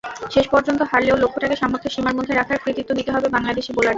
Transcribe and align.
শেষ 0.33 0.45
পর্যন্ত 0.53 0.81
হারলেও 0.91 1.21
লক্ষ্যটাকে 1.23 1.55
সার্মথ্যের 1.57 1.93
সীমার 1.95 2.17
মধ্যে 2.17 2.33
রাখার 2.33 2.61
কৃতিত্ব 2.63 2.91
দিতে 2.99 3.11
হবে 3.15 3.27
বাংলাদেশি 3.35 3.71
বোলারদের। 3.71 3.89